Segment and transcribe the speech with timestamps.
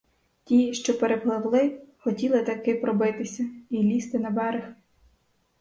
[0.43, 4.73] Ті, що перепливли, хотіли таки пробитися і лізти на берег.